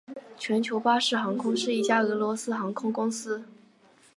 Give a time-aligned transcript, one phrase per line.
[0.35, 3.45] 全球巴士航空是一家俄罗斯航空公司。